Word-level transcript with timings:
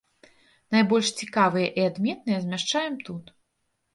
Найбольш 0.75 1.07
цікавыя 1.25 1.67
і 1.81 1.85
адметныя 1.89 2.39
змяшчаем 2.45 2.95
тут. 3.11 3.25